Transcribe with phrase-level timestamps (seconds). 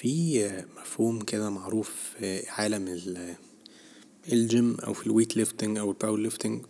[0.00, 2.88] في مفهوم كده معروف في عالم
[4.32, 6.64] الجيم أو في ال weight lifting أو ال power lifting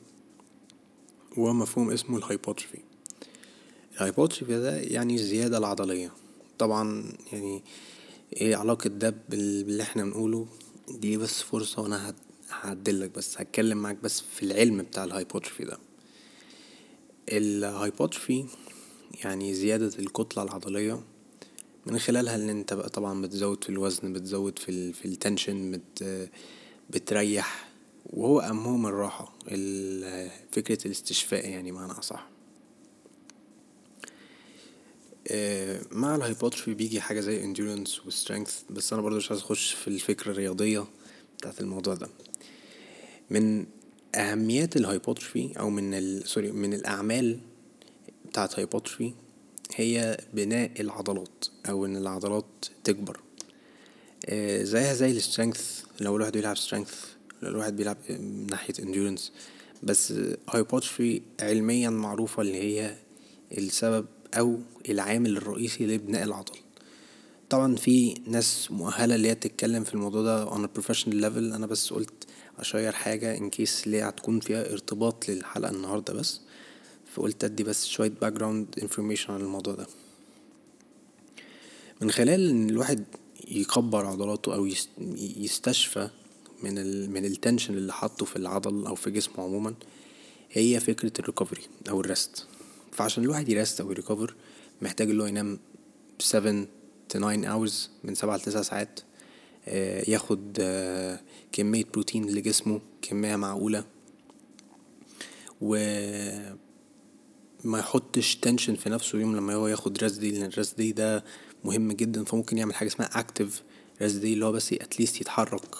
[1.36, 2.78] وهو مفهوم اسمه ال hypertrophy
[3.94, 6.12] ال hypertrophy ده يعني الزيادة العضلية.
[6.58, 7.62] طبعا يعني
[8.32, 10.46] إيه علاقة ده باللي إحنا بنقوله؟
[10.88, 12.14] دي بس فرصة وأنا
[12.50, 15.78] هعدلك بس هتكلم معاك بس في العلم بتاع ال hypertrophy ده.
[17.28, 18.44] ال hypertrophy
[19.24, 21.00] يعني زيادة الكتلة العضلية
[21.88, 26.28] من خلالها إن أنت بقى طبعا بتزود في الوزن بتزود في, في ال tension بت
[26.90, 27.68] بتريح.
[28.06, 29.32] وهو أهمهم الراحة
[30.52, 32.28] فكرة الاستشفاء يعني معنى أصح.
[35.92, 39.72] مع ال hypertrophy بيجي حاجة زي endurance و strength بس أنا برضه مش عايز أخش
[39.72, 40.84] في الفكرة الرياضية
[41.38, 42.08] بتاعت الموضوع ده.
[43.30, 43.66] من
[44.14, 47.38] أهميات ال hypertrophy أو من sorry من الأعمال
[48.26, 49.12] بتاعت hypertrophy
[49.74, 52.44] هي بناء العضلات أو إن العضلات
[52.84, 53.20] تكبر.
[54.62, 57.04] زيها زي ال strength لو الواحد بيلعب strength
[57.42, 59.22] لو الواحد بيلعب من ناحية endurance.
[59.82, 60.14] بس
[60.50, 62.94] hypertrophy علميا معروفة اللي هي
[63.58, 66.54] السبب أو العامل الرئيسي لبناء العضل.
[67.50, 71.54] طبعا في ناس مؤهلة اللي هي تتكلم في الموضوع ده on a professional level.
[71.54, 72.24] أنا بس قلت
[72.58, 76.40] أشير حاجة in case اللي هتكون فيها ارتباط للحلقة النهاردة بس.
[77.18, 79.86] فقلت أدي بس شوية background information عن الموضوع ده.
[82.00, 83.04] من خلال إن الواحد
[83.48, 84.66] يكبر عضلاته أو
[85.36, 86.10] يستشفى
[86.62, 89.74] من ال من ال tension اللي حاطه في العضل أو في جسمه عموما
[90.52, 92.46] هي فكرة ال recovery أو ال rest
[92.92, 94.34] فعشان الواحد ي rest أو ي recover
[94.82, 95.58] محتاج اللي هو ينام
[96.22, 96.66] seven
[97.12, 99.00] to nine hours من سبعة لتسع ساعات
[100.08, 100.58] ياخد
[101.52, 103.84] كمية بروتين لجسمه كمية معقولة
[105.60, 105.76] و
[107.64, 110.92] ما يحطش tension في نفسه يوم لما هو ياخد rest day لأن ال rest day
[110.92, 111.24] ده
[111.64, 113.62] مهم جدا فممكن يعمل حاجة اسمها active
[114.02, 115.74] rest day اللي هو بس at least يتحرك.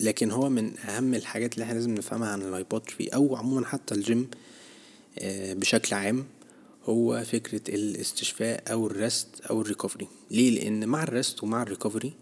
[0.00, 3.94] لكن هو من أهم الحاجات اللي إحنا لازم نفهمها عن ال hypertrophy أو عموما حتى
[3.94, 4.30] الجيم
[5.32, 6.24] بشكل عام
[6.84, 11.62] هو فكرة الاستشفاء أو ال rest أو ال recovery ليه؟ لأن مع ال rest ومع
[11.62, 12.12] ال recovery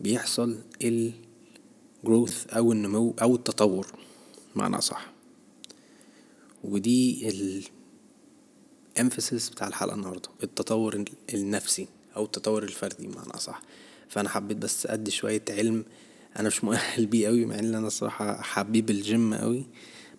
[0.00, 3.86] بيحصل ال growth أو النمو أو التطور.
[4.56, 5.12] معنى صح.
[6.64, 7.28] ودي
[8.96, 11.04] ال emphasis بتاع الحلقة النهاردة التطور
[11.34, 13.62] النفسي أو التطور الفردي بمعنى صح.
[14.08, 15.84] فأنا حبيت بس أدي شوية علم.
[16.38, 19.66] أنا مش مؤهل بيه قوي مع إن أنا الصراحة حبيب الجيم قوي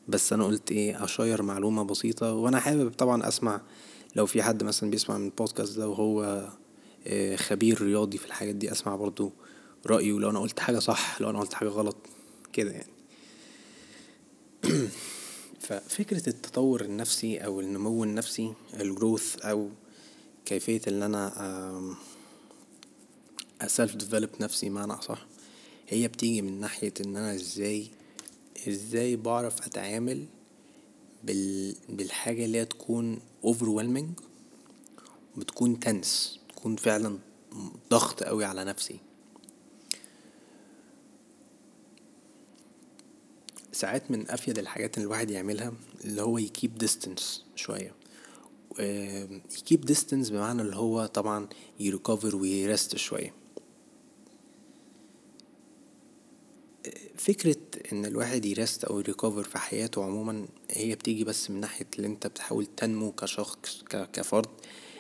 [0.08, 2.34] بس أنا قلت إيه أشير معلومة بسيطة.
[2.34, 3.62] وأنا حابب طبعا أسمع
[4.16, 6.48] لو في حد مثلا بيسمع من البودكاست ده وهو
[7.36, 9.32] خبير رياضي في الحاجات دي أسمع برضو
[9.86, 10.20] رأيه.
[10.20, 11.98] لو أنا قلت حاجة صح لو أنا قلت حاجة غلط
[12.54, 12.95] كده يعني.
[15.60, 19.70] ففكرة التطور النفسي أو النمو النفسي ال growth أو
[20.46, 21.96] كيفية إن أنا
[23.62, 25.26] ا self develop نفسي معنى أصح
[25.88, 27.88] هي بتيجي من ناحية إن أنا إزاي
[28.68, 30.26] إزاي بعرف أتعامل
[31.24, 31.76] بال...
[31.90, 34.22] بالحاجة اللي هي تكون overwhelming
[35.38, 37.20] وبتكون tense تكون فعلا
[37.92, 39.00] ضغط قوي على نفسي.
[43.76, 45.74] ساعات من أفيد الحاجات اللي الواحد يعملها
[46.06, 47.96] اللي هو ي keep distance شوية.
[49.60, 51.48] ي keep distance بمعنى اللي هو طبعا
[51.80, 53.34] ي recover وي rest شوية.
[57.18, 57.58] فكرة
[57.92, 61.88] إن الواحد ي rest أو ي recover في حياته عموما هي بتيجي بس من ناحية
[61.96, 64.50] اللي أنت بتحاول تنمو كشخص كفرد.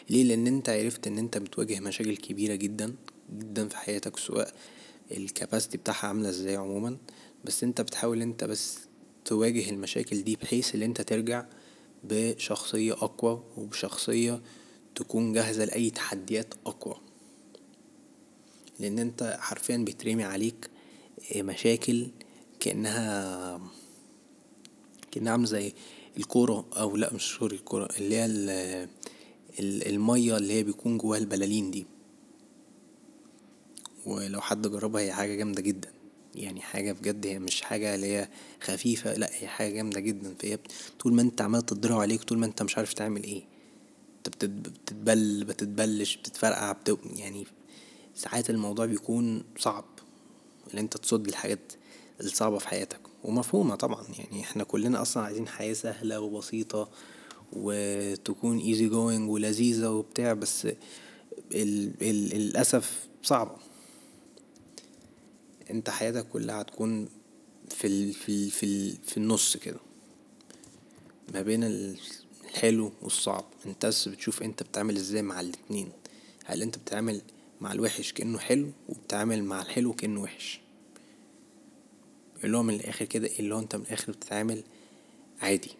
[0.09, 2.95] ليه؟ لأن أنت عرفت إن أنت بتواجه مشاكل كبيرة جدا
[3.33, 4.53] جدا في حياتك سواء
[5.11, 6.97] الكاباسيتي بتاعها عاملة إزاي عموما.
[7.45, 8.79] بس انت بتحاول انت بس
[9.25, 11.45] تواجه المشاكل دي بحيث ان انت ترجع
[12.03, 14.41] بشخصية أقوى وبشخصية
[14.95, 16.95] تكون جاهزة لأي تحديات أقوى.
[18.79, 20.69] لأن انت حرفيا بيترمي عليك
[21.35, 22.07] مشاكل
[22.59, 23.61] كأنها
[25.11, 25.73] كأنها عاملة زي
[26.17, 28.25] الكورة أو لأ مش سوري الكورة اللي هي
[29.59, 31.85] المية اللي هي بيكون جواها البلالين دي.
[34.05, 35.94] ولو حد جربها هي حاجة جامدة جدا.
[36.35, 38.29] يعني حاجة بجد هي مش حاجة اللي هي
[38.61, 40.35] خفيفة لأ هي حاجة جامدة جدا.
[40.39, 40.59] فهي
[40.99, 43.43] طول ما أنت عمال تضرب عليك طول ما أنت مش عارف تعمل إيه.
[44.17, 46.99] أنت بتتبل بتتبلش بتتفرقع بت...
[47.15, 47.45] يعني
[48.15, 49.85] ساعات الموضوع بيكون صعب.
[50.73, 51.73] إن أنت تصد الحاجات
[52.21, 52.99] الصعبة في حياتك.
[53.23, 56.89] ومفهومة طبعا يعني إحنا كلنا أصلا عايزين حياة سهلة وبسيطة
[57.53, 63.55] وتكون easy going ولذيذة وبتاع بس ال ال للأسف صعبة.
[65.69, 67.09] انت حياتك كلها هتكون
[67.69, 69.79] في ال في ال في, ال في النص كده.
[71.33, 73.45] ما بين الحلو والصعب.
[73.65, 75.91] انت بس بتشوف انت بتعمل إزاي مع الاتنين.
[76.45, 77.21] هل انت بتعمل
[77.61, 80.61] مع الوحش كأنه حلو وبتعمل مع الحلو كأنه وحش.
[82.43, 84.63] اللي هو من الآخر كده اللي هو انت من الآخر بتتعامل
[85.41, 85.71] عادي.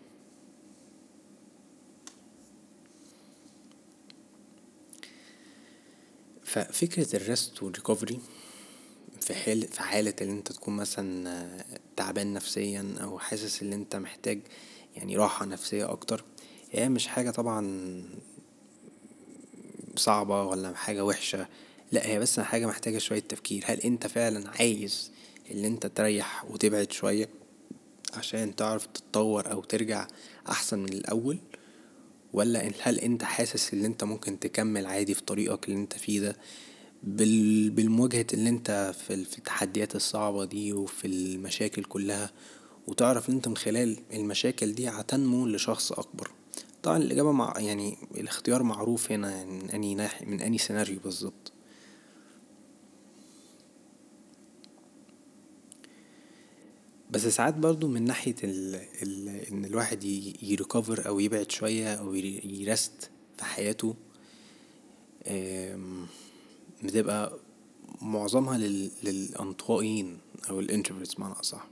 [6.44, 8.20] ففكرة الريست والريكفري
[9.22, 11.48] في حالة في حالة ان انت تكون مثلا
[11.96, 14.40] تعبان نفسيا أو حاسس ان انت محتاج
[14.96, 16.24] يعني راحة نفسية أكتر
[16.72, 18.04] هي مش حاجة طبعا
[19.96, 21.48] صعبة ولا حاجة وحشة
[21.92, 23.64] لا هي بس حاجة محتاجة شوية تفكير.
[23.68, 25.12] هل انت فعلا عايز
[25.52, 27.30] ان انت تريح وتبعد شوية
[28.14, 30.08] عشان تعرف تتطور أو ترجع
[30.50, 31.38] أحسن من الأول؟
[32.34, 36.36] ولا هل انت حاسس ان انت ممكن تكمل عادي في طريقك اللي انت فيه ده؟
[37.06, 42.32] بالمواجهة اللي انت في التحديات الصعبة دي وفي المشاكل كلها
[42.88, 46.32] وتعرف ان انت من خلال المشاكل دي هتنمو لشخص أكبر.
[46.84, 51.52] طبعا الإجابة مع يعني الاختيار معروف هنا يعني من أني ناحية من أني سيناريو بالظبط.
[57.12, 60.04] بس ساعات برضو من ناحية ال ال إن الواحد
[60.44, 63.96] يريكفر أو يبعد شوية أو يرست في حياته
[66.84, 67.40] بتبقى
[68.02, 68.58] معظمها
[69.04, 70.18] للانطوائيين
[70.50, 71.68] أو ال introverts معنى أصح.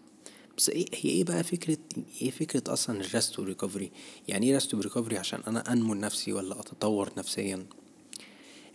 [0.57, 1.77] بس إيه هي إيه بقى فكرة
[2.21, 3.91] إيه فكرة أصلا ال rest وال recovery
[4.27, 7.65] يعني إيه rest و recovery عشان أنا أنمو نفسي ولا أتطور نفسيا؟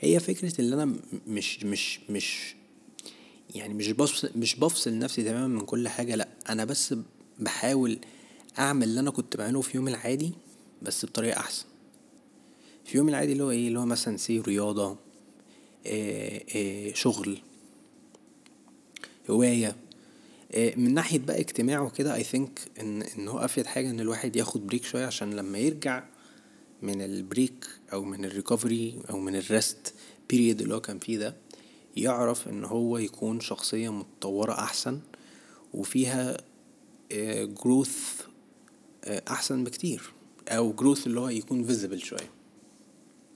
[0.01, 0.95] هي فكرة اللي أنا
[1.27, 2.55] مش مش مش
[3.55, 6.95] يعني مش بفصل مش بفصل نفسي تماما من كل حاجة لأ أنا بس
[7.39, 7.99] بحاول
[8.59, 10.33] أعمل اللي أنا كنت بعمله في يوم العادي
[10.83, 11.65] بس بطريقة أحسن.
[12.85, 14.97] في يوم العادي اللي هو إيه اللي هو مثلا say آآ
[16.95, 17.39] شغل
[19.31, 19.77] هواية.
[20.77, 24.67] من ناحية بقى اجتماع وكده I think إن إن هو أفيد حاجة إن الواحد ياخد
[24.67, 26.05] break شوية عشان لما يرجع
[26.83, 29.95] من ال break أو من ال recovery أو من ال rest
[30.31, 31.35] period اللي هو كان فيه ده
[31.97, 35.01] يعرف إن هو يكون شخصية متطورة أحسن
[35.75, 36.37] وفيها
[37.45, 37.99] growth
[39.07, 40.03] أحسن بكتير
[40.49, 42.31] أو جروث اللي هو يكون فيزيبل شوية.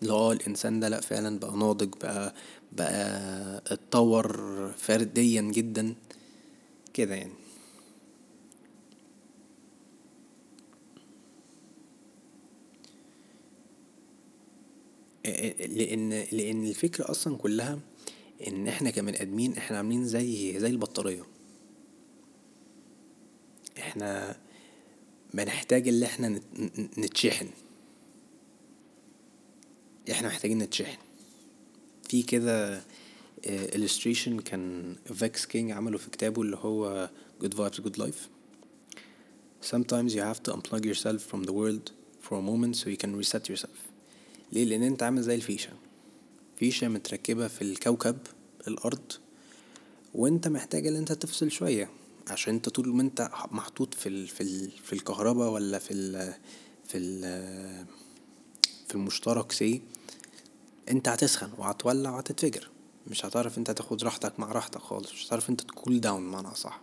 [0.03, 2.35] اللي هو الإنسان ده لا فعلا بقى ناضج بقى
[2.73, 4.37] بقى اتطور
[4.79, 5.95] فرديا جدا
[6.95, 7.33] كده يعني.
[15.69, 17.79] لأن لأن الفكرة أصلا كلها
[18.49, 21.23] إن إحنا كبني آدمين إحنا عاملين زي زي البطارية.
[23.79, 24.37] إحنا
[25.35, 26.41] بنحتاج اللي إحنا
[26.99, 27.47] نتشحن.
[30.11, 30.99] إحنا محتاجين نتشحن.
[32.09, 32.83] في كده
[33.47, 37.11] illustration كان Vex King عمله في كتابه اللي هو
[37.43, 38.29] good vibes good life.
[39.73, 43.17] Sometimes you have to unplug yourself from the world for a moment so you can
[43.17, 43.79] reset yourself.
[44.53, 45.71] ليه؟ لأن أنت عامل زي الفيشة.
[46.59, 48.17] فيشة متركبة في الكوكب
[48.69, 49.13] الأرض
[50.15, 51.91] وأنت محتاج إن أنت تفصل شوية
[52.29, 56.35] عشان أنت طول ما أنت محطوط في ال في ال في الكهرباء ولا في ال
[56.89, 57.87] في ال
[58.93, 59.83] في المشترك say
[60.91, 62.69] انت هتسخن وهتولع وهتتفجر.
[63.07, 65.13] مش هتعرف انت تاخد راحتك مع راحتك خالص.
[65.13, 66.81] مش هتعرف انت to cool down بمعنى صح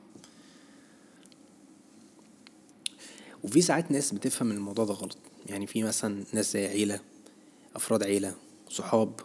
[3.44, 5.18] وفي ساعات ناس بتفهم الموضوع ده غلط.
[5.46, 7.00] يعني في مثلا ناس زي عيلة
[7.76, 8.36] أفراد عيلة
[8.70, 9.20] صحاب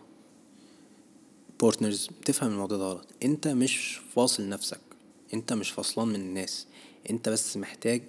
[1.60, 3.06] partners بتفهم الموضوع ده غلط.
[3.22, 4.80] انت مش فاصل نفسك.
[5.34, 6.66] انت مش فصلان من الناس.
[7.10, 8.02] انت بس محتاج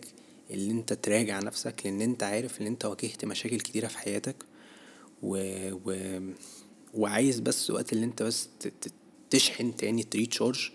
[0.50, 4.36] اللي انت تراجع نفسك لأن انت عارف إن انت واجهت مشاكل كتيرة في حياتك.
[5.24, 5.38] و...
[5.86, 6.20] و...
[6.94, 8.50] وعايز بس وقت اللي انت بس
[9.30, 10.70] تشحن تاني recharge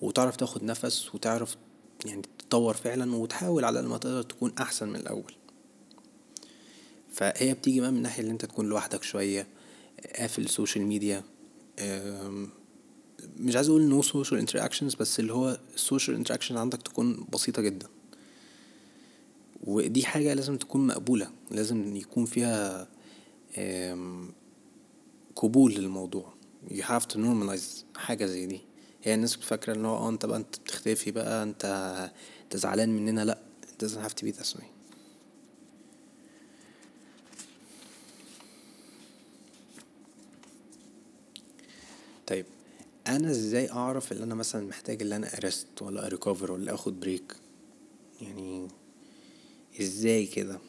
[0.00, 1.56] وتعرف تاخد نفس وتعرف
[2.06, 5.32] يعني تتطور فعلا وتحاول على ما تقدر تكون أحسن من الأول.
[7.12, 9.46] فهي بتيجي بقى من ناحية اللي انت تكون لوحدك شوية
[10.18, 11.24] قافل ال social media
[13.36, 17.62] مش عايز أقول no social interactions بس اللي هو ال social interaction عندك تكون بسيطة
[17.62, 17.86] جدا.
[19.64, 22.88] ودي حاجة لازم تكون مقبولة لازم يكون فيها
[25.36, 26.32] قبول للموضوع.
[26.68, 28.60] You have to normalize حاجة زي دي.
[29.02, 31.64] هي الناس فاكرة ان هو آه أنت بقى أنت بتختفي بقى أنت
[32.44, 33.24] أنت زعلان مننا.
[33.24, 34.64] لأ it doesn't have to be this way.
[42.26, 42.46] طيب
[43.06, 47.36] أنا إزاي أعرف ان أنا مثلا محتاج ان أنا ارست ولا اريكفر ولا أخد بريك
[48.20, 48.68] يعني
[49.80, 50.60] إزاي كده إيه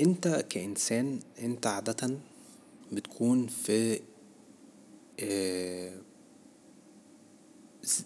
[0.00, 2.18] انت كإنسان انت عادة
[2.92, 4.00] بتكون في
[5.18, 6.02] إيه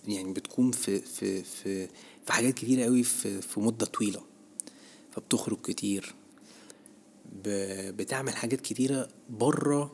[0.08, 1.86] يعني بتكون في في في
[2.26, 4.20] في حاجات كتيرة قوي في في مدة طويلة
[5.12, 6.14] فبتخرج كتير
[7.90, 9.92] بتعمل حاجات كتيرة بره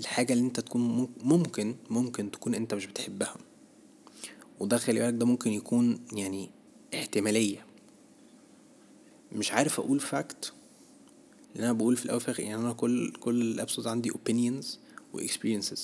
[0.00, 3.36] الحاجة اللي انت تكون ممكن ممكن تكون انت مش بتحبها
[4.60, 6.50] وده خلي بالك ده ممكن يكون يعني
[6.94, 7.66] احتمالية.
[9.32, 10.52] مش عارف أقول فاكت
[11.56, 14.66] لأن أنا بقول في الأول في يعني أنا كل كل الابسود عندي opinions
[15.12, 15.80] و experiences.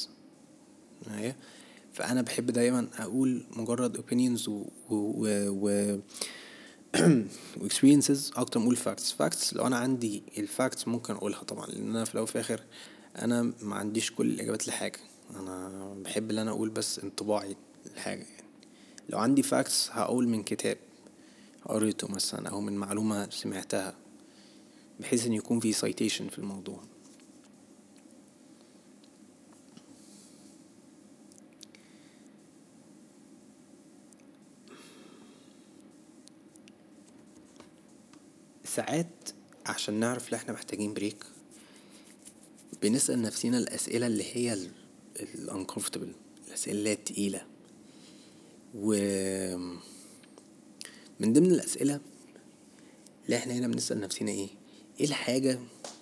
[1.93, 5.99] فأنا بحب دايما أقول مجرد opinions و, و, و
[7.61, 11.67] و experiences أكتر من أقول facts facts لو أنا عندي ال facts ممكن أقولها طبعا
[11.67, 12.61] لأن أنا في الأول وفي الآخر
[13.19, 14.99] أنا ما عنديش كل الإجابات لحاجة.
[15.37, 17.57] أنا بحب إن أنا أقول بس انطباعي
[17.97, 18.45] لحاجة يعني.
[19.09, 20.77] لو عندي facts هقول من كتاب
[21.65, 24.02] قريته مثلا أو من معلومة سمعتها.
[25.01, 26.81] بحيث إن يكون في citation في الموضوع.
[38.65, 39.07] ساعات
[39.67, 41.25] عشان نعرف إن إحنا محتاجين break
[42.83, 44.59] بنسأل نفسنا الأسئلة اللي هي
[45.21, 46.13] ال uncomfortable
[46.49, 47.47] الأسئلة اللي هي التقيلة.
[48.75, 48.95] و
[51.21, 52.01] من ضمن الأسئلة
[53.25, 54.49] اللي إحنا هنا بنسأل نفسنا إيه؟
[55.03, 55.59] إيه الحاجة؟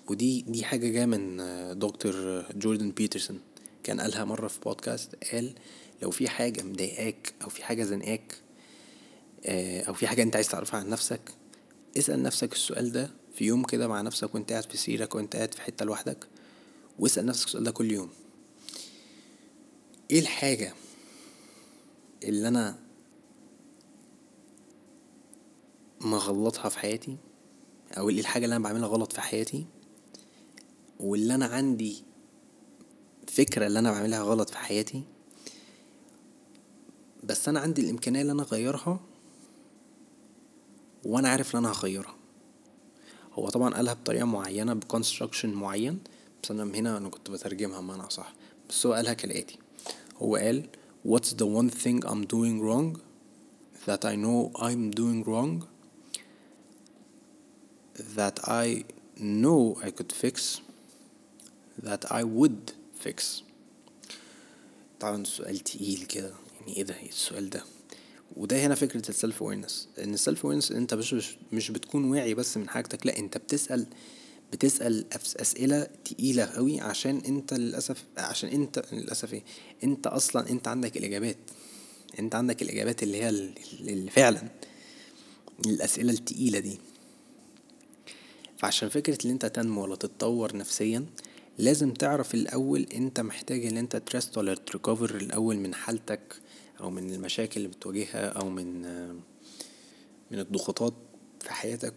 [0.08, 1.36] ودي دي حاجة جاية من
[1.78, 3.40] دكتور جوردن بيترسون.
[3.82, 5.54] كان قالها مرة في بودكاست قال
[6.02, 8.36] لو في حاجة مضايقاك أو في حاجة زنقاك
[9.44, 11.20] آه، أو في حاجة أنت عايز تعرفها عن نفسك
[11.98, 15.54] اسأل نفسك السؤال ده في يوم كده مع نفسك وأنت قاعد في سريرك وأنت قاعد
[15.54, 16.26] في حتة لوحدك
[16.98, 18.10] واسأل نفسك السؤال ده كل يوم.
[20.10, 20.74] إيه الحاجة
[22.24, 22.78] اللي أنا
[26.00, 27.16] مغلطها في حياتي؟
[27.98, 29.66] أو إيه الحاجة اللي أنا بعملها غلط في حياتي
[31.00, 32.02] واللي أنا عندي
[33.26, 35.02] فكرة اللي أنا بعملها غلط في حياتي
[37.24, 39.00] بس أنا عندي الإمكانية اللي أنا أغيرها
[41.04, 42.14] وأنا عارف إن أنا هغيرها.
[43.32, 45.98] هو طبعا قالها بطريقة معينة بكونستراكشن معين
[46.42, 48.32] بس أنا هنا أنا كنت بترجمها بمعنى صح
[48.68, 49.58] بس هو قالها كالآتي.
[50.16, 50.68] هو قال
[51.08, 53.00] what's the one thing I'm doing wrong
[53.86, 55.64] that I know I'm doing wrong
[58.16, 58.84] that I
[59.20, 60.60] know I could fix
[61.82, 62.72] that I would
[63.04, 63.42] fix.
[65.00, 67.64] طبعا سؤال تقيل كده يعني إيه ده؟ السؤال ده؟
[68.36, 71.14] وده هنا فكرة ال self awareness إن ال self awareness أنت مش
[71.52, 73.86] مش بتكون واعي بس من حاجتك لا أنت بتسأل
[74.52, 79.42] بتسأل أسئلة تقيلة قوي عشان أنت للأسف عشان أنت للأسف إيه؟
[79.84, 81.36] أنت أصلا أنت عندك الإجابات.
[82.18, 84.42] أنت عندك الإجابات اللي هي اللي فعلا.
[85.66, 86.78] الأسئلة التقيلة دي.
[88.60, 91.06] فعشان فكرة إن أنت تنمو ولا تتطور نفسيا
[91.58, 96.34] لازم تعرف الأول أنت محتاج إن أنت ترست ولا تريكفر الأول من حالتك
[96.80, 98.82] أو من المشاكل اللي بتواجهها أو من
[100.30, 100.94] من الضغوطات
[101.40, 101.94] في حياتك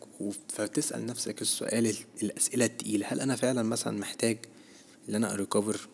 [0.49, 3.05] فتسأل نفسك السؤال الأسئلة التقيلة.
[3.09, 4.37] هل أنا فعلا مثلا محتاج
[5.09, 5.87] إن أنا أ recover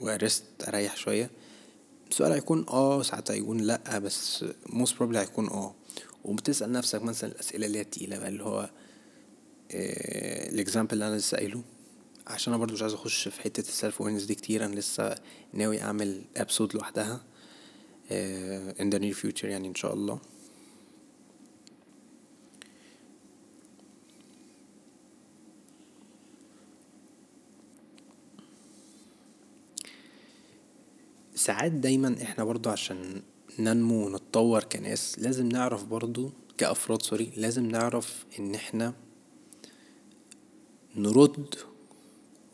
[0.00, 1.30] وأ rest أريح شوية؟
[2.10, 5.74] السؤال هيكون آه ساعات هيكون لأ بس most probably هيكون آه.
[6.24, 8.70] وبتسأل نفسك مثلا الأسئلة اللي هي التقيلة بقى اللي هو
[9.70, 11.62] ال example اللي أنا لسه قايله.
[12.26, 15.14] عشان أنا برضو مش عايز أخش في حتة ال self awareness دي كتير أنا لسه
[15.52, 17.20] ناوي أعمل episode لوحدها
[18.80, 20.20] in the near future يعني إن شاء الله.
[31.34, 33.22] ساعات دايما إحنا برضو عشان
[33.58, 38.94] ننمو ونتطور كناس لازم نعرف برضو كأفراد sorry لازم نعرف إن إحنا
[40.96, 41.54] نرد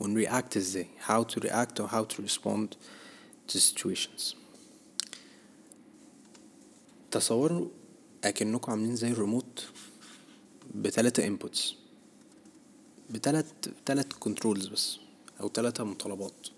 [0.01, 2.77] ون react إزاي how to react or how to respond
[3.49, 4.35] to situations.
[7.11, 7.69] تصوروا
[8.25, 9.65] أكنكم عاملين زي الريموت
[10.75, 11.75] بتلاتة inputs
[13.11, 13.47] بتلات
[13.87, 14.99] تلات controls بس
[15.41, 16.49] أو تلاتة مطالبات.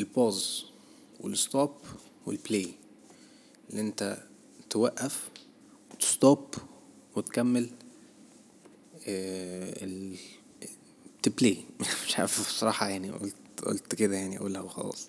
[0.00, 0.64] ال pause
[1.20, 1.74] وال stop
[2.26, 2.74] وال play
[3.70, 4.26] اللي أنت
[4.70, 5.28] توقف
[5.94, 6.54] وت stop
[7.16, 7.70] وتكمل
[9.08, 9.84] آه
[11.26, 11.56] الت play
[12.06, 13.34] مش عارف بصراحة يعني قلت
[13.66, 15.08] قلت كده يعني أقولها وخلاص.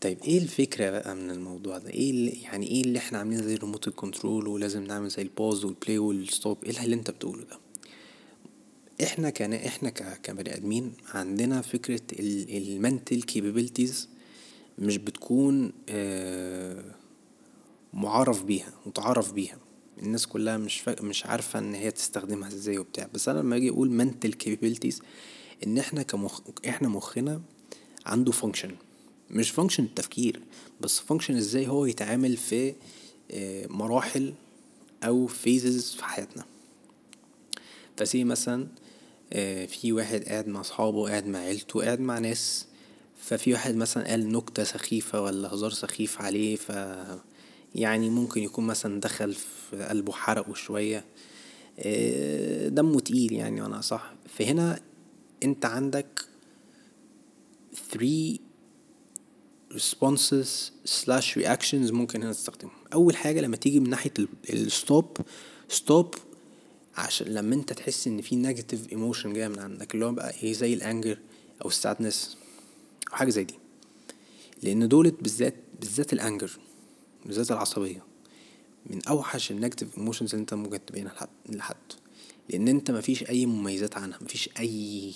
[0.00, 3.54] طيب إيه الفكرة بقى من الموضوع ده؟ إيه اللي يعني إيه اللي إحنا عاملين زي
[3.54, 6.96] ال remote ال control ولازم نعمل زي ال pause وال play وال stop إيه اللي
[6.96, 7.58] أنت بتقوله ده؟
[9.02, 12.00] إحنا كان إحنا كبني آدمين عندنا فكرة
[12.50, 14.08] ال mental capabilities
[14.78, 16.94] مش بتكون آه
[17.92, 19.58] معرف بيها متعرف بيها.
[20.02, 21.02] الناس كلها مش فا...
[21.02, 23.08] مش عارفة إن هي تستخدمها إزاي وبتاع.
[23.14, 25.02] بس أنا لما أجي أقول mental capabilities
[25.66, 27.40] إن إحنا كمخ إحنا مخنا
[28.06, 28.70] عنده function
[29.30, 30.40] مش function التفكير
[30.80, 32.74] بس function إزاي هو يتعامل في
[33.70, 34.34] مراحل
[35.04, 36.44] أو phases في حياتنا.
[37.96, 38.66] ف say مثلا
[39.32, 42.66] آه، في واحد قاعد مع أصحابه قاعد مع عيلته قاعد مع ناس.
[43.22, 46.72] ففي واحد مثلا قال نكتة سخيفة ولا هزار سخيف عليه ف
[47.74, 51.04] يعني ممكن يكون مثلا دخل في قلبه حرقه شوية
[51.78, 54.14] آه، دمه تقيل يعني وأنا صح.
[54.38, 54.80] فهنا
[55.42, 56.24] أنت عندك
[57.92, 58.38] three
[59.74, 60.48] responses
[60.84, 62.74] slash reactions ممكن هنا تستخدمهم.
[62.92, 64.12] أول حاجة لما تيجي من ناحية
[64.50, 65.16] ال stop
[65.68, 66.14] stop
[66.96, 70.52] عشان لما أنت تحس إن في negative emotion جاية من عندك اللي هو بقى إيه
[70.52, 71.18] زي ال anger
[71.64, 72.36] أو ال sadness
[73.12, 73.54] أو حاجة زي دي.
[74.62, 76.50] لأن دولت بالذات بالذات ال anger
[77.26, 78.04] بالذات العصبية.
[78.86, 81.76] من أوحش ال negative emotions اللي أنت ممكن تبينها لحد لحد.
[82.48, 85.12] لأن أنت مفيش أي مميزات عنها مفيش أي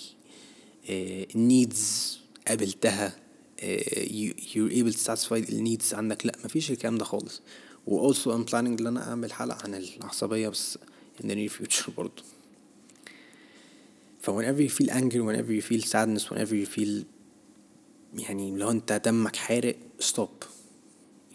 [1.35, 3.15] needs uh, قابلتها
[3.59, 6.25] able to satisfy ال needs عندك.
[6.25, 7.41] لا مفيش الكلام ده خالص.
[7.87, 10.77] و also I'm planning إن أنا أعمل حلقة عن العصبية بس
[11.19, 12.23] in the near future برضه
[14.21, 17.03] ف whenever you feel anger whenever you feel sadness whenever you feel
[18.13, 20.45] يعني لو أنت دمك حارق stop.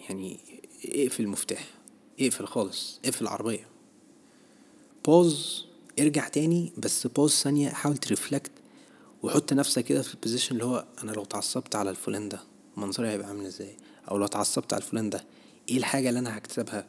[0.09, 0.41] يعني
[0.85, 1.65] اقفل المفتاح
[2.21, 3.67] اقفل خالص اقفل العربية.
[5.09, 5.37] pause
[6.01, 8.51] ارجع تاني بس pause ثانية حاول ت reflect
[9.23, 12.41] وحط نفسك كده في ال position اللي هو أنا لو اتعصبت على الفلان ده
[12.77, 13.77] منظري هيبقى عامل إزاي؟
[14.11, 15.25] أو لو اتعصبت على الفلان ده
[15.69, 16.87] إيه الحاجة اللي أنا هكتسبها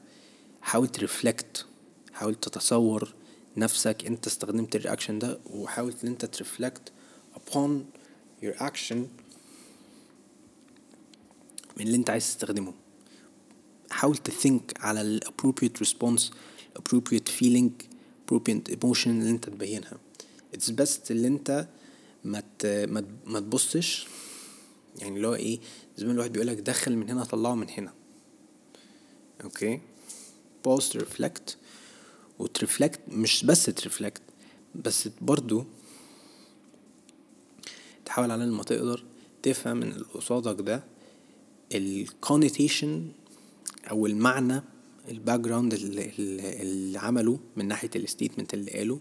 [0.62, 1.66] حاول ت reflect
[2.14, 3.14] حاول تتصور
[3.58, 6.92] نفسك أنت استخدمت الرياكشن ده وحاول إن أنت ترفلكت
[7.36, 7.70] upon
[8.44, 8.96] your action
[11.78, 12.74] من اللي أنت عايز تستخدمه.
[14.04, 16.22] حاول تثينك على ال appropriate response
[16.80, 17.70] appropriate feeling
[18.26, 19.98] appropriate emotion اللي انت تبينها.
[20.56, 21.68] It's best اللي انت
[22.24, 22.44] ما
[23.26, 24.08] ما تبصش.
[25.00, 25.60] يعني اللي هو إيه
[25.98, 27.94] زي ما الواحد بيقولك دخل من هنا طلعه من هنا.
[29.44, 29.82] okay
[30.68, 31.56] pause to reflect.
[32.40, 34.22] وت reflect مش بس ت reflect
[34.76, 35.66] بس برضو
[38.06, 39.04] تحاول على ما تقدر
[39.44, 40.84] تفهم من اللي قصادك ده
[41.76, 43.12] ال connotation
[43.92, 44.62] أو المعنى
[45.10, 46.12] ال background اللي,
[46.62, 49.00] اللي عمله من ناحية ال statement اللي قاله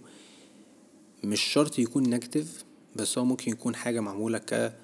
[1.24, 2.64] مش شرط يكون negative
[2.96, 4.74] بس هو ممكن يكون حاجة معمولة ك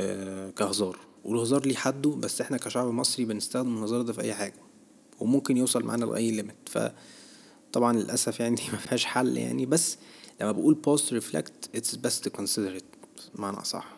[0.00, 0.98] آه كهزار.
[1.24, 4.54] والهزار ليه حده بس إحنا كشعب مصري بنستخدم الهزار ده في أي حاجة
[5.20, 6.56] وممكن يوصل معانا لأي limit
[7.70, 9.98] فطبعا للأسف يعني دي مفيهاش حل يعني بس
[10.40, 12.84] لما بقول to reflect it's best to consider it
[13.34, 13.96] بمعنى أصح.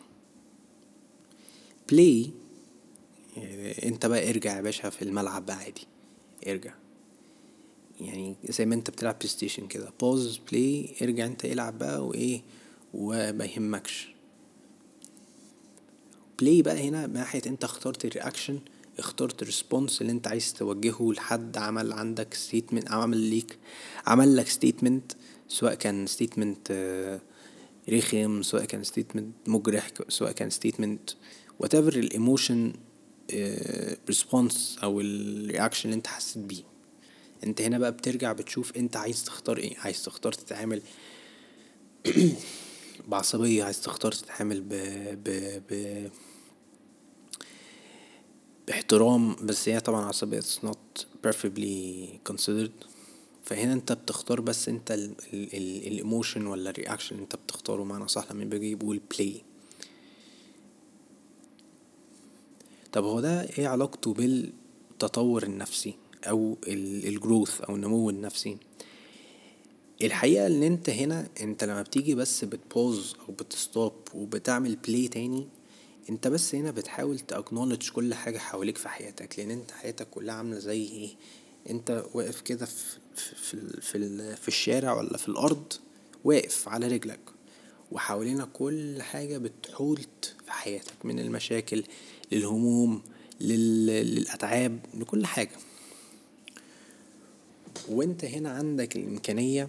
[1.92, 2.28] Play
[3.84, 5.86] انت بقى ارجع يا باشا في الملعب بقى عادي.
[6.48, 6.74] ارجع.
[8.00, 9.86] يعني زي ما انت بتلعب PlayStation كده.
[9.86, 12.42] pause play ارجع انت العب بقى وايه
[12.94, 14.08] وما يهمكش.
[16.40, 18.58] play بقى هنا ناحية انت اخترت ال reaction
[18.98, 23.58] اخترت ال response اللي انت عايز توجهه لحد عمل عندك statement عمل ليك
[24.06, 25.12] عمل لك statement
[25.48, 26.72] سواء كان statement
[27.88, 31.10] رخم سواء كان statement مجرح سواء كان statement
[31.62, 32.72] whatever ال emotion
[34.08, 36.62] response أو ال reaction اللي أنت حسيت بيه.
[37.44, 39.78] أنت هنا بقى بترجع بتشوف أنت عايز تختار إيه.
[39.78, 40.82] عايز تختار تتعامل
[43.08, 44.68] بعصبية عايز تختار تتعامل ب
[45.24, 46.08] ب ب
[48.68, 50.40] باحترام بس هي طبعا عصبية.
[50.40, 52.86] It's not perfectly considered.
[53.42, 54.92] فهنا أنت بتختار بس أنت
[55.32, 57.84] ال emotion ولا ال reaction أنت بتختاره.
[57.84, 59.55] معنى صح لما بيجي يقول play.
[62.92, 65.94] طب هو ده إيه علاقته بالتطور النفسي
[66.24, 68.56] أو ال growth أو النمو النفسي؟
[70.02, 75.08] الحقيقة إن أنت هنا أنت لما بتيجي بس بت pause أو بت stop وبتعمل play
[75.08, 75.48] تاني
[76.10, 80.34] أنت بس هنا بتحاول ت acknowledge كل حاجة حواليك في حياتك لأن أنت حياتك كلها
[80.34, 81.10] عاملة زي إيه؟
[81.70, 85.72] أنت واقف كده في في في, في الشارع ولا في الأرض
[86.24, 87.20] واقف على رجلك
[87.92, 90.00] وحوالينا كل حاجة بتحول
[90.44, 91.84] في حياتك من المشاكل
[92.32, 93.02] للهموم
[93.40, 95.56] للأتعاب لكل حاجة.
[97.88, 99.68] وانت هنا عندك الإمكانية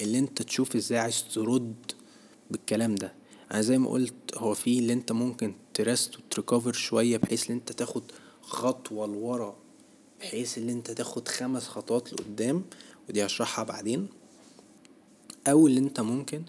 [0.00, 1.74] اللي انت تشوف إزاي عايز ترد
[2.50, 3.12] بالكلام ده.
[3.52, 7.50] أنا زي ما قلت هو في اللي انت ممكن ت rest وت recover شوية بحيث
[7.50, 8.02] ان انت تاخد
[8.42, 9.56] خطوة لورا
[10.20, 12.64] بحيث ان انت تاخد خمس خطوات لقدام
[13.08, 14.08] ودي هشرحها بعدين.
[15.46, 16.42] أو اللي انت ممكن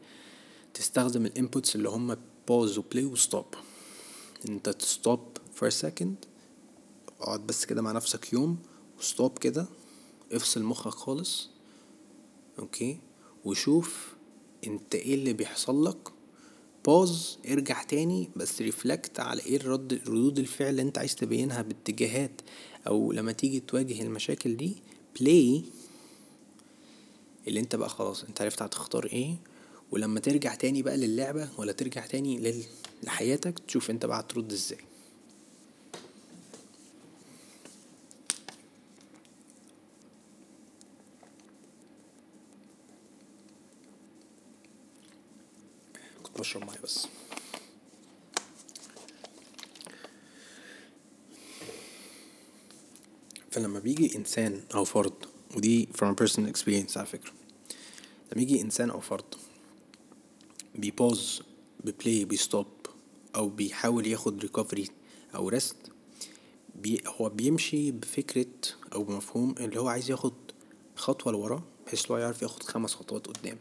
[0.73, 3.45] تستخدم ال inputs اللي هم pause و play و stop
[4.49, 6.27] انت ت stop a second
[7.21, 8.57] اقعد بس كده مع نفسك يوم
[8.99, 9.65] و stop كده
[10.31, 11.49] افصل مخك خالص
[12.59, 12.99] okay؟
[13.45, 14.07] وشوف
[14.67, 16.09] انت إيه اللي بيحصل لك.
[16.85, 22.41] pause ارجع تاني بس reflect على إيه الرد ردود الفعل اللي انت عايز تبينها باتجاهات
[22.87, 24.75] أو لما تيجي تواجه المشاكل دي
[25.19, 25.63] play
[27.47, 29.35] اللي انت بقى خلاص انت عرفت هتختار إيه.
[29.91, 32.63] ولما ترجع تاني بقى للعبة ولا ترجع تاني لل...
[33.03, 34.79] لحياتك تشوف انت بقى هترد إزاي.
[46.23, 47.07] كنت بشرب مية بس.
[53.51, 55.13] فلما بيجي إنسان أو فرد
[55.55, 57.31] ودي from personal experience على فكرة.
[58.31, 59.35] لما يجي إنسان أو فرد
[60.75, 61.41] بي pause
[61.83, 62.80] بي play بي stop.
[63.35, 64.87] أو بيحاول ياخد recovery
[65.35, 65.75] أو rest
[66.75, 68.45] بي هو بيمشي بفكرة
[68.93, 70.33] أو بمفهوم اللي هو عايز ياخد
[70.95, 73.57] خطوة لورا بحيث لو يعرف ياخد خمس خطوات قدام.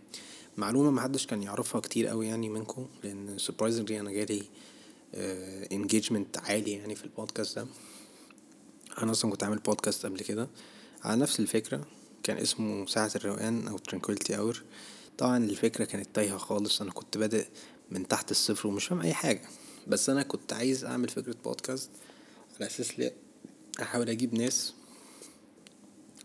[0.56, 4.42] معلومة محدش كان يعرفها كتير قوي يعني منكم لأن surprisingly أنا جالي
[5.72, 7.66] engagement عالي يعني في البودكاست ده.
[9.02, 10.48] أنا أصلا كنت عامل بودكاست قبل كده.
[11.02, 11.86] على نفس الفكرة
[12.22, 14.56] كان اسمه ساعة الروقان أو tranquility hour.
[15.18, 16.82] طبعا الفكرة كانت تايهة خالص.
[16.82, 17.46] أنا كنت بادئ
[17.90, 19.42] من تحت الصفر ومش فاهم أي حاجة.
[19.88, 21.90] بس أنا كنت عايز أعمل فكرة بودكاست
[22.56, 23.12] على أساس لي
[23.82, 24.74] أحاول أجيب ناس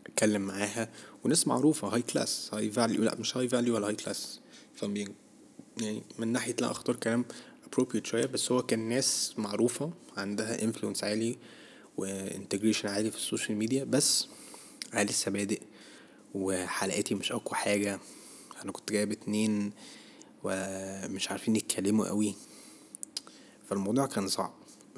[0.06, 0.90] أتكلم معاها
[1.24, 4.40] وناس معروفة high class high value لا مش high value ولا high class
[4.76, 7.26] فاهم يعني؟ من ناحية لا أختار كلام
[7.66, 11.38] appropriate شوية بس هو كان ناس معروفة عندها influence عالي
[11.98, 14.28] و integration عالي في السوشيال ميديا بس
[14.94, 15.62] أنا لسه بادئ
[16.36, 18.00] وحلقاتي مش أقوى حاجة.
[18.64, 19.72] أنا كنت جايب اتنين
[20.46, 22.36] ومش عارفين يتكلموا قوي.
[23.70, 24.54] فالموضوع كان صعب.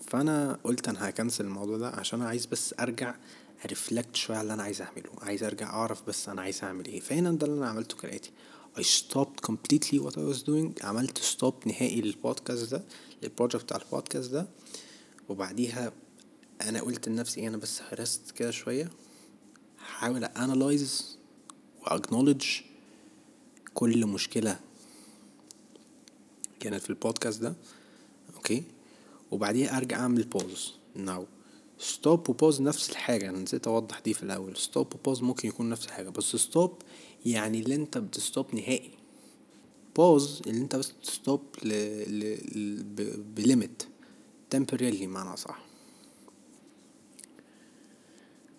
[0.07, 3.15] فأنا قلت أنا ه cancel الموضوع ده عشان أنا عايز بس أرجع
[3.65, 5.11] ا reflect شوية على اللي أنا عايز أعمله.
[5.21, 6.99] عايز أرجع أعرف بس أنا عايز أعمل إيه.
[6.99, 8.31] فهنا ده اللي أنا عملته كالاتي
[8.77, 10.85] I stopped completely what I was doing.
[10.85, 12.83] عملت stop نهائي للبودكاست ده
[13.23, 14.47] لل project بتاع البودكاست ده.
[15.29, 15.91] وبعديها
[16.61, 18.89] أنا قلت لنفسي أنا بس ه rest كده شوية.
[19.79, 21.17] هحاول analyze
[21.81, 22.45] و acknowledge
[23.73, 24.59] كل مشكلة
[26.69, 27.55] كانت في البودكاست ده
[28.35, 28.63] okay؟
[29.31, 31.25] وبعديها أرجع أعمل pause now
[31.79, 33.29] stop و pause نفس الحاجة.
[33.29, 34.57] أنا نسيت أوضح دي في الأول.
[34.57, 36.09] stop و pause ممكن يكون نفس الحاجة.
[36.09, 36.81] بس stop
[37.25, 38.91] يعني اللي أنت بت stop نهائي.
[39.95, 41.67] pause اللي أنت بس ت stop ل...
[42.19, 42.37] ل...
[42.59, 42.83] ل...
[42.83, 43.35] ب...
[43.35, 43.83] ب limit
[44.55, 45.59] temporarily معنى صح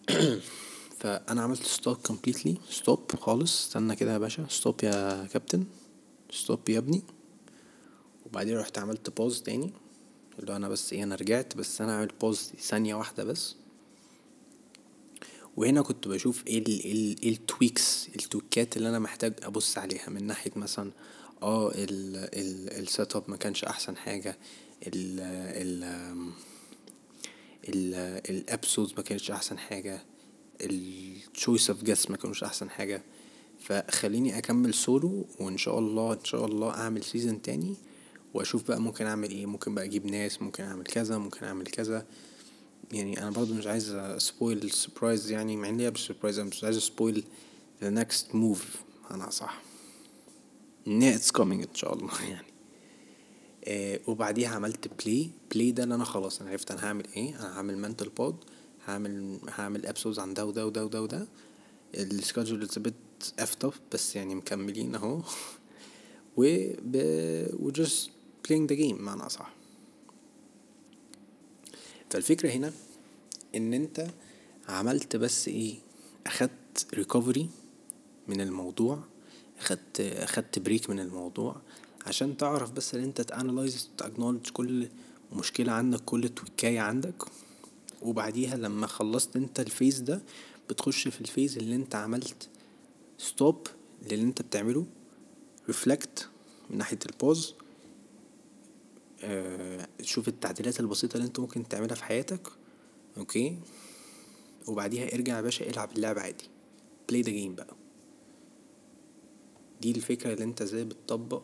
[1.00, 2.54] فأنا عملت stop completely.
[2.70, 3.66] stop خالص.
[3.66, 4.46] استنى كده يا باشا.
[4.48, 5.64] stop يا كابتن
[6.30, 7.02] stop يا ابني.
[8.28, 9.72] وبعدين رحت عملت pause تاني
[10.38, 13.54] اللي أنا بس إيه أنا رجعت بس أنا عملت pause ثانية واحدة بس.
[15.56, 19.34] وهنا كنت بشوف إيه ال إيه, ال إيه ال tweaks ال tweakات اللي أنا محتاج
[19.42, 20.90] أبص عليها من ناحية مثلا
[21.42, 24.38] آه ال ال ال set up ما كانش أحسن حاجة
[24.86, 25.84] ال ال
[27.68, 27.94] ال
[28.30, 30.04] ال episodes ما كانتش أحسن حاجة
[30.60, 33.02] ال choice of guest ما كانوش أحسن حاجة.
[33.60, 37.76] فخليني أكمل سولو وإن شاء الله إن شاء الله أعمل season تاني.
[38.34, 42.06] وأشوف بقى ممكن أعمل إيه ممكن بقى أجيب ناس ممكن أعمل كذا ممكن أعمل كذا.
[42.92, 46.78] يعني أنا برضو مش عايز spoil ال surprise يعني مع إني surprise أنا مش عايز
[46.78, 47.24] spoil
[47.80, 48.76] the next move
[49.10, 49.62] أنا صح.
[50.88, 52.46] It's coming إن شاء الله يعني.
[53.64, 57.40] آه وبعديها عملت play play ده اللي أنا خلاص أنا عرفت أنا هعمل إيه.
[57.40, 58.36] أنا هعمل mental board
[58.86, 61.28] هعمل هعمل episodes عن ده وده وده وده وده.
[61.94, 62.94] ال schedule it's a bit
[63.38, 65.20] effed up بس يعني مكملين أهو.
[66.36, 66.42] و
[66.82, 66.96] ب...
[67.60, 68.10] و just
[68.48, 69.52] playing the game معنى أصح.
[72.10, 72.72] فالفكرة هنا
[73.54, 74.06] إن أنت
[74.68, 75.74] عملت بس إيه؟
[76.26, 77.48] أخدت recovery
[78.28, 78.98] من الموضوع
[79.58, 81.56] أخدت أخدت break من الموضوع
[82.06, 84.88] عشان تعرف بس إن أنت ت analyze ت acknowledge كل
[85.32, 87.24] مشكلة عندك كل tweakاية عندك.
[88.02, 90.22] وبعديها لما خلصت أنت ال phase ده
[90.70, 92.48] بتخش في ال phase اللي أنت عملت
[93.18, 93.66] stop
[94.10, 94.86] للي أنت بتعمله
[95.66, 96.28] reflect
[96.70, 97.54] من ناحية ال pause
[100.02, 102.48] شوف التعديلات البسيطة اللي انت ممكن تعملها في حياتك
[103.16, 103.58] okay؟
[104.68, 106.44] وبعديها ارجع يا باشا العب اللعبة عادي.
[107.08, 107.74] play the game بقى.
[109.80, 111.42] دي الفكرة اللي انت إزاي بتطبق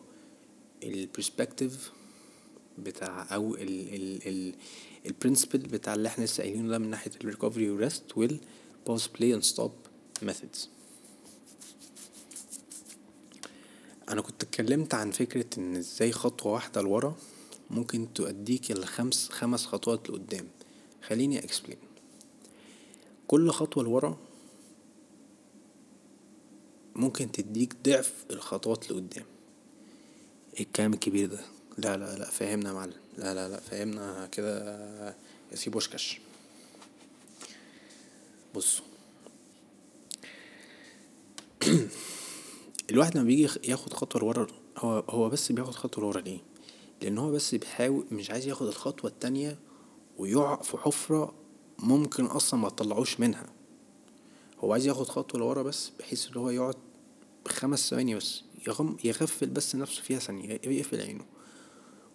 [0.83, 1.91] ال perspective
[2.79, 4.55] بتاع أو ال ال ال
[5.05, 8.43] ال principle بتاع اللي إحنا لسه قايلينه ده من ناحية ال recovery وال rest وال
[8.43, 9.71] pause play and stop
[10.21, 10.69] methods
[14.09, 17.15] أنا كنت اتكلمت عن فكرة إن إزاي خطوة واحدة لورا
[17.69, 20.47] ممكن تؤديك الخمس خمس خطوات لقدام.
[21.01, 21.77] خليني explain
[23.27, 24.17] كل خطوة لورا
[26.95, 29.25] ممكن تديك ضعف الخطوات لقدام.
[30.59, 31.41] الكلام الكبير ده.
[31.77, 32.93] لا لا لا فاهمنا يا معلم.
[33.17, 35.15] لا لا لا فاهمنا كده
[35.51, 36.19] يا سي بوشكاش.
[38.55, 38.85] بصوا
[42.91, 44.47] الواحد لما بيجي ياخد خطوة لورا
[44.77, 46.39] هو هو بس بياخد خطوة لورا ليه؟
[47.01, 49.59] لأن هو بس بيحاول مش عايز ياخد الخطوة التانية
[50.17, 51.33] ويقع في حفرة
[51.79, 53.45] ممكن أصلا ما تطلعوش منها.
[54.59, 56.75] هو عايز ياخد خطوة لورا بس بحيث إن هو يقعد
[57.47, 61.25] خمس ثواني بس يغم يغفل بس نفسه فيها ثانية يقفل عينه.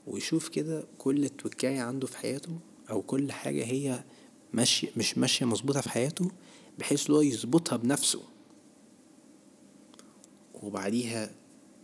[0.06, 2.58] ويشوف كده كل توكاية عنده في حياته
[2.90, 4.04] أو كل حاجة هي
[4.52, 6.30] ماشية مش ماشية مظبوطة في حياته
[6.78, 8.22] بحيث هو يظبطها بنفسه.
[10.54, 11.30] وبعديها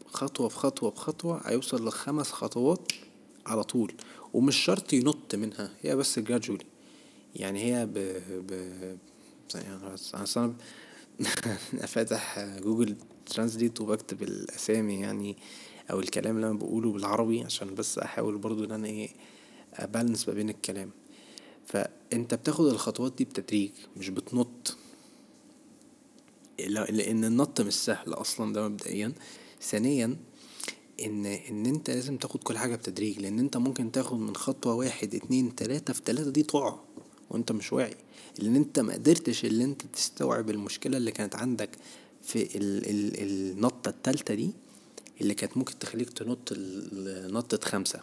[0.07, 2.92] خطوة بخطوة بخطوة هيوصل لخمس خطوات
[3.47, 3.92] على طول
[4.33, 6.64] ومش شرط ينط منها هي بس gradually.
[7.35, 7.92] يعني هي ب
[8.47, 8.99] ب
[11.75, 15.37] أنا فاتح جوجل ترانزليت وبكتب الأسامي يعني
[15.90, 19.11] أو الكلام اللي أنا بقوله بالعربي عشان بس أحاول برضو إن أنا إيه
[19.75, 20.90] أبالانس ما بين الكلام.
[21.66, 24.77] فأنت بتاخد الخطوات دي بتدريج مش بتنط.
[26.69, 29.12] لأن النط مش سهل أصلا ده مبدئيا.
[29.62, 30.16] ثانيا
[31.05, 35.14] إن إن أنت لازم تاخد كل حاجة بتدريج لأن أنت ممكن تاخد من خطوة واحد
[35.14, 36.79] اتنين تلاتة في تلاتة دي تقع
[37.31, 37.95] وأنت مش واعي.
[38.38, 41.71] لأن أنت ما قدرتش اللي أنت تستوعب المشكلة اللي كانت عندك
[42.23, 44.51] في ال ال النطه التالتة دي
[45.21, 46.53] اللي كانت ممكن تخليك تنط
[47.33, 48.01] نطة خمسة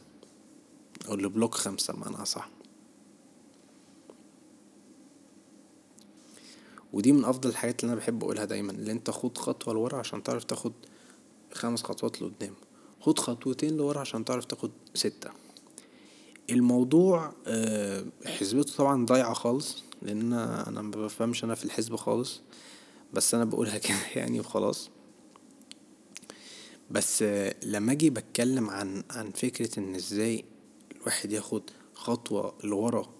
[1.08, 2.50] أو البلوك خمسة بمعنى أصح.
[6.94, 10.24] ودي من أفضل الحاجات اللي أنا بحب أقولها دايما اللي أنت خد خطوة لورا عشان
[10.24, 10.74] تعرف تاخد
[11.54, 12.54] خمس خطوات لقدام.
[13.02, 15.30] خد خطوتين لورا عشان تعرف تاخد ستة.
[16.50, 22.42] الموضوع آه، حسبته طبعا ضايعة خالص لأن أنا ما بفهمش أنا في الحسب خالص.
[23.13, 24.89] بس أنا بقولها كده يعني وخلاص.
[26.92, 30.46] بس آه، لما أجي بتكلم عن عن فكرة إن إزاي
[30.96, 31.62] الواحد ياخد
[31.94, 33.13] خطوة لورا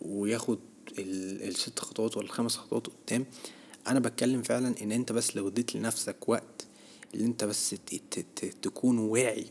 [0.00, 0.58] وياخد
[0.98, 3.26] الست خطوات ولا الخمس خطوات قدام
[3.86, 6.66] أنا بتكلم فعلا إن أنت بس لو اديت لنفسك وقت
[7.14, 7.74] اللي انت بس
[8.62, 9.46] تكون واعي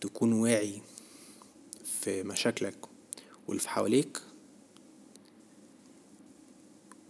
[0.00, 0.82] تكون واعي
[1.84, 2.86] في مشاكلك
[3.46, 4.22] واللي في حواليك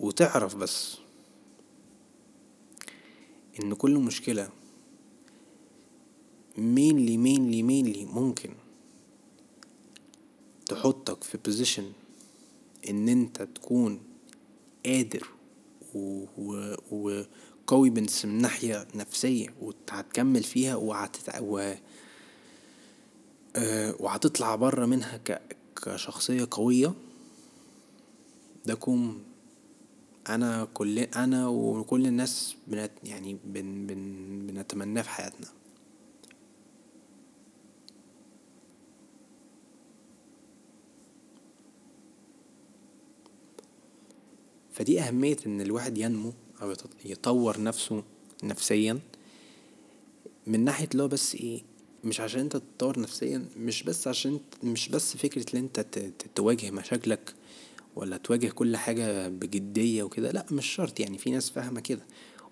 [0.01, 0.96] وتعرف بس
[3.62, 4.51] إن كل مشكلة
[6.59, 8.51] mainly mainly mainly ممكن
[10.66, 11.92] تحطك في position
[12.88, 14.01] إن أنت تكون
[14.87, 15.29] قادر
[15.94, 17.24] و, و, و
[17.68, 21.40] قوي بس من ناحية نفسية وهتكمل فيها وهتتع...
[21.40, 21.74] و...
[23.57, 25.42] آه، وهتطلع بره منها ك...
[25.85, 26.94] كشخصية قوية.
[28.66, 29.22] ده كوم
[30.28, 33.87] أنا كل أنا وكل الناس بنت يعني بن...
[33.87, 34.46] بن...
[34.46, 35.46] بنتمناه في حياتنا.
[44.72, 46.33] فدي أهمية إن الواحد ينمو.
[46.62, 48.03] أو يطور نفسه
[48.42, 48.99] نفسيا
[50.47, 51.62] من ناحية اللي هو بس إيه
[52.05, 55.99] مش عشان أنت تتطور نفسيا مش بس عشان مش بس فكرة إن أنت
[56.35, 57.35] تواجه مشاكلك
[57.97, 62.03] ولا تواجه كل حاجة بجدية وكده لأ مش شرط يعني في ناس فاهمة كده.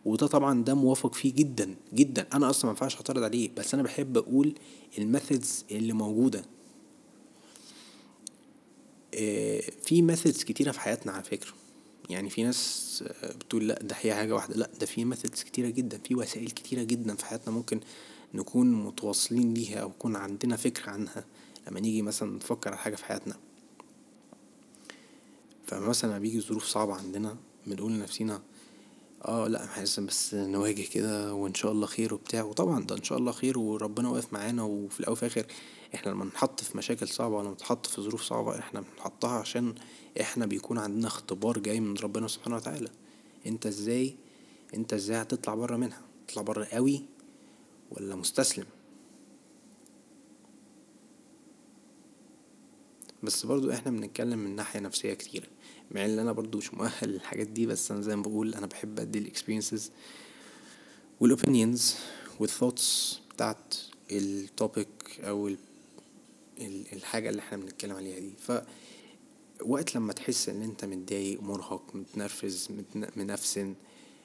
[0.04, 2.26] وده طبعا ده موافق فيه جدا جدا.
[2.34, 4.54] أنا أصلا ما ينفعش أعترض عليه بس أنا بحب أقول
[4.98, 6.44] ال methods اللي موجودة.
[9.14, 11.52] آه، في methods كتيرة في حياتنا على فكرة.
[12.10, 14.54] يعني في ناس بتقول لا ده هي حاجة واحدة.
[14.54, 17.80] لا ده في methods كتيرة جدا في وسائل كتيرة جدا في حياتنا ممكن
[18.34, 21.24] نكون متواصلين ليها أو يكون عندنا فكرة عنها
[21.68, 23.36] لما نيجي مثلا نفكر على حاجة في حياتنا.
[25.66, 28.42] فمثلا لما بيجي ظروف صعبة عندنا بنقول لنفسينا
[29.24, 32.42] آه لا إحنا بس نواجه كده وإن شاء الله خير وبتاع.
[32.42, 35.46] وطبعا ده إن شاء الله خير وربنا واقف معانا وفي الأول وفي الآخر
[35.94, 39.74] إحنا لما نحط في مشاكل صعبة ولا نتحط في ظروف صعبة إحنا بنحطها عشان
[40.20, 42.88] إحنا بيكون عندنا اختبار جاي من ربنا سبحانه وتعالى.
[43.46, 44.16] أنت إزاي
[44.74, 47.02] أنت إزاي هتطلع بره منها؟ تطلع بره قوي
[47.90, 48.66] ولا مستسلم؟
[53.22, 55.48] بس برضو إحنا بنتكلم من ناحية نفسية كتير
[55.90, 59.00] مع إن أنا برضو مش مؤهل للحاجات دي بس أنا زي ما بقول أنا بحب
[59.00, 59.90] أدي ال experiences
[61.20, 61.94] وال opinions
[62.40, 63.74] وال thoughts بتاعت
[64.10, 65.50] ال topic أو
[66.92, 68.32] الحاجة اللي إحنا بنتكلم عليها دي.
[68.38, 68.52] ف
[69.64, 72.68] وقت لما تحس ان انت متضايق مرهق متنرفز
[73.16, 73.74] منفسن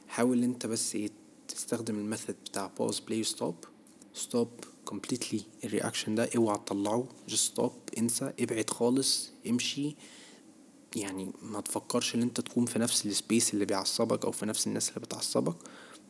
[0.07, 1.09] حاول انت بس إيه
[1.47, 3.67] تستخدم ال method بتاع pause play stop.
[4.23, 7.07] Stop completely ال reaction ده اوعى تطلعه.
[7.29, 9.95] Just stop انسى ابعد خالص امشي.
[10.95, 14.67] يعني ما تفكرش ان انت تكون في نفس ال space اللي بيعصبك أو في نفس
[14.67, 15.55] الناس اللي بتعصبك.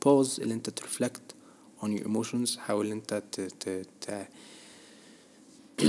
[0.05, 1.35] Pause اللي انت ت reflect
[1.81, 2.57] on your emotions.
[2.57, 4.27] حاول انت ت ت ت ت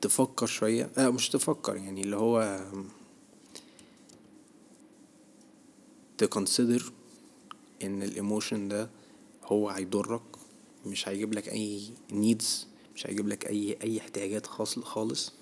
[0.00, 0.90] تفكر شوية.
[0.98, 2.60] آه مش تفكر يعني اللي هو
[6.18, 6.92] ت consider
[7.82, 8.90] إن ال emotion ده
[9.44, 10.22] هو هيضرك
[10.86, 15.32] مش هيجيب لك أي needs مش هيجيب لك أي أي احتياجات خاص خالص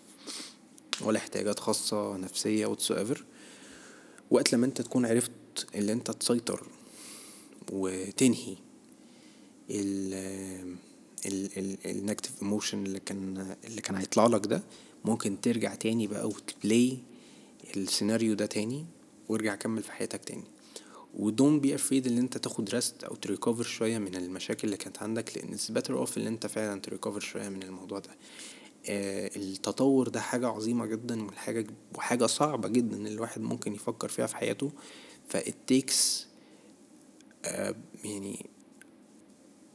[1.00, 3.18] ولا احتياجات خاصة نفسية whatsoever.
[4.30, 5.30] وقت لما أنت تكون عرفت
[5.74, 6.66] اللي أنت تسيطر
[7.72, 8.56] وتنهي
[9.70, 10.14] ال
[11.26, 14.62] ال ال negative emotion اللي كان اللي كان هيطلع لك ده
[15.04, 16.98] ممكن ترجع تاني بقى وت play
[17.76, 18.86] السيناريو ده تاني
[19.28, 20.44] وارجع كمل في حياتك تاني.
[21.14, 24.76] و don't be afraid ان انت تاخد rest أو ت recover شوية من المشاكل اللي
[24.76, 28.10] كانت عندك لأن it's better off ان انت فعلا ت recover شوية من الموضوع ده.
[28.86, 34.36] آه التطور ده حاجة عظيمة جدا وحاجه وحاجة صعبة جدا الواحد ممكن يفكر فيها في
[34.36, 34.70] حياته.
[35.28, 36.31] فا تيكس آه
[38.04, 38.46] يعني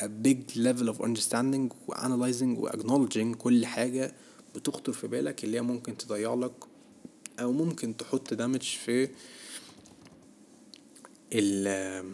[0.02, 4.14] a big level of understanding و analyzing و acknowledging كل حاجة
[4.56, 6.54] بتخطر في بالك اللي هي ممكن تضيع لك
[7.40, 9.10] أو ممكن تحط دامج في
[11.34, 12.14] ال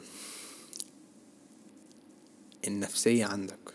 [2.68, 3.74] النفسية عندك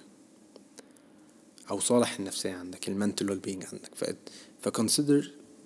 [1.70, 3.94] أو صالح النفسية عندك المنتل well being عندك
[4.60, 5.24] ف consider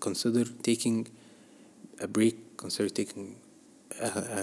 [0.08, 1.06] consider taking
[2.00, 3.51] a break consider taking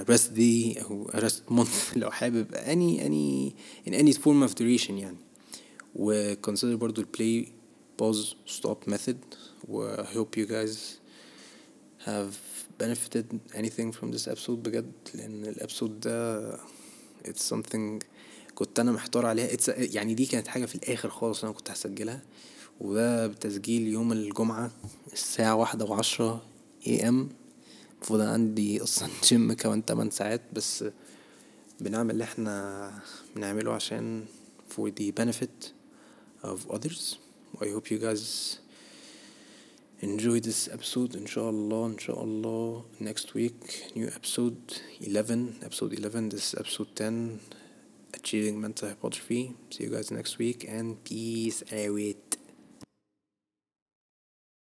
[0.07, 0.77] rest day
[1.13, 3.53] a rest month لو حابب any any
[3.89, 5.17] in any form of duration يعني
[5.95, 7.45] و consider برضو play
[8.01, 9.17] pause stop method
[9.67, 10.77] و I hope you guys
[12.05, 12.33] have
[12.83, 16.51] benefited anything from this episode بجد لأن الابسود ده
[17.27, 17.99] it's something
[18.55, 22.21] كنت أنا محتار عليها it's يعني دي كانت حاجة في الآخر خالص أنا كنت هسجلها
[22.79, 24.71] وده بتسجيل يوم الجمعة
[25.13, 26.41] الساعة واحدة وعشرة
[26.87, 27.29] اي ام
[27.99, 30.85] المفروض عندي أصلا جيم كمان تمن ساعات بس
[31.79, 32.91] بنعمل اللي إحنا
[33.35, 34.25] بنعمله عشان
[34.69, 35.71] for the benefit
[36.43, 37.15] of others
[37.61, 38.57] I hope you guys
[40.01, 45.93] enjoy this episode إن شاء الله إن شاء الله next week new episode 11 episode
[45.93, 47.39] 11 this is episode 10
[48.13, 52.28] achieving mental hypertrophy see you guys next week and peace out